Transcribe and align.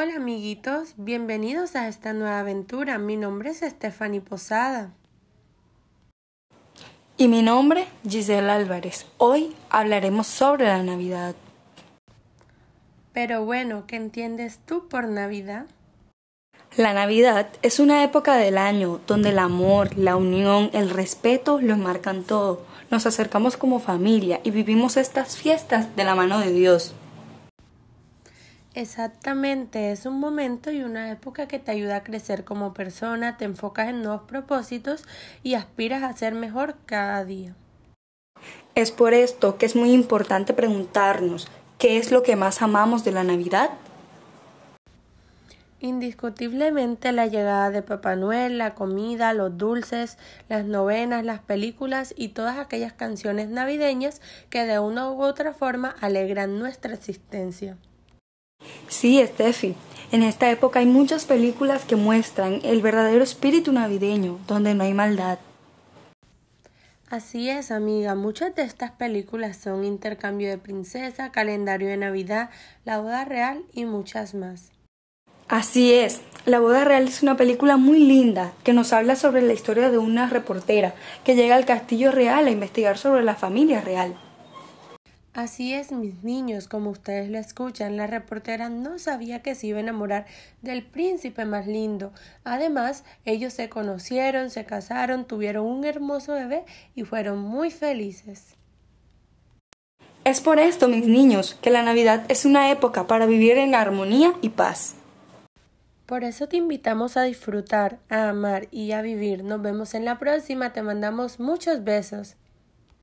Hola 0.00 0.14
amiguitos, 0.14 0.94
bienvenidos 0.96 1.74
a 1.74 1.88
esta 1.88 2.12
nueva 2.12 2.38
aventura. 2.38 2.98
Mi 2.98 3.16
nombre 3.16 3.50
es 3.50 3.62
Stephanie 3.68 4.20
Posada. 4.20 4.92
Y 7.16 7.26
mi 7.26 7.42
nombre, 7.42 7.88
Giselle 8.08 8.48
Álvarez. 8.48 9.06
Hoy 9.16 9.56
hablaremos 9.70 10.28
sobre 10.28 10.66
la 10.66 10.84
Navidad. 10.84 11.34
Pero 13.12 13.44
bueno, 13.44 13.88
¿qué 13.88 13.96
entiendes 13.96 14.60
tú 14.64 14.86
por 14.86 15.08
Navidad? 15.08 15.66
La 16.76 16.92
Navidad 16.92 17.48
es 17.62 17.80
una 17.80 18.04
época 18.04 18.36
del 18.36 18.56
año 18.56 19.00
donde 19.08 19.30
el 19.30 19.40
amor, 19.40 19.98
la 19.98 20.14
unión, 20.14 20.70
el 20.74 20.90
respeto 20.90 21.60
lo 21.60 21.76
marcan 21.76 22.22
todo. 22.22 22.62
Nos 22.92 23.04
acercamos 23.06 23.56
como 23.56 23.80
familia 23.80 24.38
y 24.44 24.52
vivimos 24.52 24.96
estas 24.96 25.36
fiestas 25.36 25.96
de 25.96 26.04
la 26.04 26.14
mano 26.14 26.38
de 26.38 26.52
Dios. 26.52 26.94
Exactamente, 28.78 29.90
es 29.90 30.06
un 30.06 30.20
momento 30.20 30.70
y 30.70 30.84
una 30.84 31.10
época 31.10 31.48
que 31.48 31.58
te 31.58 31.72
ayuda 31.72 31.96
a 31.96 32.04
crecer 32.04 32.44
como 32.44 32.74
persona, 32.74 33.36
te 33.36 33.44
enfocas 33.44 33.88
en 33.88 34.04
nuevos 34.04 34.22
propósitos 34.22 35.02
y 35.42 35.54
aspiras 35.54 36.04
a 36.04 36.12
ser 36.12 36.36
mejor 36.36 36.76
cada 36.86 37.24
día. 37.24 37.56
Es 38.76 38.92
por 38.92 39.14
esto 39.14 39.58
que 39.58 39.66
es 39.66 39.74
muy 39.74 39.90
importante 39.90 40.54
preguntarnos 40.54 41.48
qué 41.76 41.98
es 41.98 42.12
lo 42.12 42.22
que 42.22 42.36
más 42.36 42.62
amamos 42.62 43.02
de 43.02 43.10
la 43.10 43.24
Navidad 43.24 43.70
Indiscutiblemente 45.80 47.10
la 47.10 47.26
llegada 47.26 47.70
de 47.70 47.82
Papá 47.82 48.14
Noel, 48.14 48.58
la 48.58 48.76
comida, 48.76 49.32
los 49.32 49.58
dulces, 49.58 50.18
las 50.48 50.64
novenas, 50.64 51.24
las 51.24 51.40
películas 51.40 52.14
y 52.16 52.28
todas 52.28 52.58
aquellas 52.58 52.92
canciones 52.92 53.48
navideñas 53.48 54.20
que 54.50 54.66
de 54.66 54.78
una 54.78 55.10
u 55.10 55.22
otra 55.22 55.52
forma 55.52 55.96
alegran 56.00 56.60
nuestra 56.60 56.94
existencia. 56.94 57.76
Sí, 58.88 59.22
Steffi. 59.24 59.74
En 60.10 60.22
esta 60.22 60.50
época 60.50 60.80
hay 60.80 60.86
muchas 60.86 61.26
películas 61.26 61.84
que 61.84 61.96
muestran 61.96 62.60
el 62.64 62.80
verdadero 62.80 63.22
espíritu 63.22 63.72
navideño, 63.72 64.38
donde 64.46 64.74
no 64.74 64.84
hay 64.84 64.94
maldad. 64.94 65.38
Así 67.10 67.48
es, 67.48 67.70
amiga. 67.70 68.14
Muchas 68.14 68.54
de 68.54 68.62
estas 68.62 68.90
películas 68.90 69.56
son 69.56 69.84
Intercambio 69.84 70.48
de 70.48 70.58
Princesa, 70.58 71.30
Calendario 71.30 71.88
de 71.88 71.96
Navidad, 71.96 72.50
La 72.84 73.00
Boda 73.00 73.24
Real 73.24 73.62
y 73.72 73.84
muchas 73.84 74.34
más. 74.34 74.70
Así 75.48 75.94
es, 75.94 76.20
La 76.44 76.60
Boda 76.60 76.84
Real 76.84 77.08
es 77.08 77.22
una 77.22 77.38
película 77.38 77.78
muy 77.78 78.00
linda 78.00 78.52
que 78.62 78.74
nos 78.74 78.92
habla 78.92 79.16
sobre 79.16 79.40
la 79.40 79.54
historia 79.54 79.90
de 79.90 79.96
una 79.96 80.28
reportera 80.28 80.94
que 81.24 81.34
llega 81.34 81.56
al 81.56 81.64
castillo 81.64 82.12
real 82.12 82.46
a 82.46 82.50
investigar 82.50 82.98
sobre 82.98 83.22
la 83.22 83.34
familia 83.34 83.80
real. 83.80 84.14
Así 85.38 85.72
es, 85.72 85.92
mis 85.92 86.24
niños, 86.24 86.66
como 86.66 86.90
ustedes 86.90 87.30
lo 87.30 87.38
escuchan, 87.38 87.96
la 87.96 88.08
reportera 88.08 88.68
no 88.70 88.98
sabía 88.98 89.40
que 89.40 89.54
se 89.54 89.68
iba 89.68 89.78
a 89.78 89.82
enamorar 89.82 90.26
del 90.62 90.82
príncipe 90.82 91.44
más 91.44 91.68
lindo. 91.68 92.12
Además, 92.42 93.04
ellos 93.24 93.52
se 93.52 93.68
conocieron, 93.68 94.50
se 94.50 94.64
casaron, 94.64 95.26
tuvieron 95.26 95.64
un 95.64 95.84
hermoso 95.84 96.32
bebé 96.32 96.64
y 96.96 97.04
fueron 97.04 97.38
muy 97.38 97.70
felices. 97.70 98.56
Es 100.24 100.40
por 100.40 100.58
esto, 100.58 100.88
mis 100.88 101.06
niños, 101.06 101.56
que 101.62 101.70
la 101.70 101.84
Navidad 101.84 102.24
es 102.28 102.44
una 102.44 102.72
época 102.72 103.06
para 103.06 103.26
vivir 103.26 103.58
en 103.58 103.76
armonía 103.76 104.34
y 104.42 104.48
paz. 104.48 104.96
Por 106.06 106.24
eso 106.24 106.48
te 106.48 106.56
invitamos 106.56 107.16
a 107.16 107.22
disfrutar, 107.22 108.00
a 108.08 108.28
amar 108.30 108.66
y 108.72 108.90
a 108.90 109.02
vivir. 109.02 109.44
Nos 109.44 109.62
vemos 109.62 109.94
en 109.94 110.04
la 110.04 110.18
próxima. 110.18 110.72
Te 110.72 110.82
mandamos 110.82 111.38
muchos 111.38 111.84
besos. 111.84 112.34